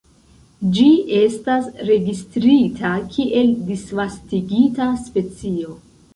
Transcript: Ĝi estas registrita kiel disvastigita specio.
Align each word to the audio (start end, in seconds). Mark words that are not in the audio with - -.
Ĝi 0.77 0.85
estas 1.17 1.67
registrita 1.89 2.95
kiel 3.13 3.53
disvastigita 3.69 4.91
specio. 5.05 5.79